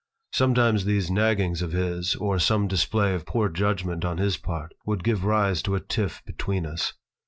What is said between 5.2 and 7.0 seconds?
rise to a tiff between us.